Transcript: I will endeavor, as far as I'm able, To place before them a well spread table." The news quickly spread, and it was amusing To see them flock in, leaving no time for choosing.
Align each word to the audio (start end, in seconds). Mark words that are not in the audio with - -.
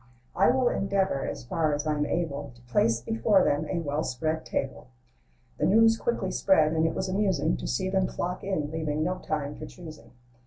I 0.35 0.49
will 0.49 0.67
endeavor, 0.67 1.27
as 1.27 1.43
far 1.45 1.75
as 1.75 1.85
I'm 1.85 2.07
able, 2.07 2.53
To 2.55 2.61
place 2.63 2.99
before 3.01 3.43
them 3.43 3.67
a 3.69 3.77
well 3.81 4.03
spread 4.03 4.47
table." 4.47 4.87
The 5.59 5.67
news 5.67 5.95
quickly 5.95 6.31
spread, 6.31 6.73
and 6.73 6.87
it 6.87 6.95
was 6.95 7.07
amusing 7.07 7.55
To 7.57 7.67
see 7.67 7.87
them 7.87 8.07
flock 8.07 8.43
in, 8.43 8.71
leaving 8.71 9.03
no 9.03 9.19
time 9.19 9.53
for 9.53 9.67
choosing. 9.67 10.09